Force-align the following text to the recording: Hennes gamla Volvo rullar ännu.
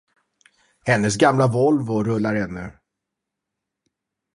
Hennes 0.91 1.17
gamla 1.17 1.45
Volvo 1.47 2.03
rullar 2.03 2.35
ännu. 2.35 2.67